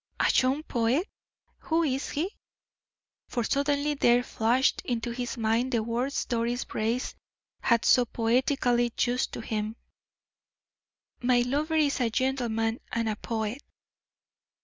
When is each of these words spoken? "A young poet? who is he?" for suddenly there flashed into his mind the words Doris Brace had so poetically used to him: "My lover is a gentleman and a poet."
"A 0.19 0.31
young 0.33 0.63
poet? 0.63 1.07
who 1.59 1.83
is 1.83 2.09
he?" 2.09 2.35
for 3.27 3.43
suddenly 3.43 3.93
there 3.93 4.23
flashed 4.23 4.81
into 4.83 5.11
his 5.11 5.37
mind 5.37 5.71
the 5.73 5.83
words 5.83 6.25
Doris 6.25 6.65
Brace 6.65 7.13
had 7.61 7.85
so 7.85 8.05
poetically 8.05 8.91
used 8.99 9.31
to 9.33 9.41
him: 9.41 9.75
"My 11.21 11.41
lover 11.41 11.75
is 11.75 11.99
a 11.99 12.09
gentleman 12.09 12.79
and 12.91 13.09
a 13.09 13.15
poet." 13.15 13.61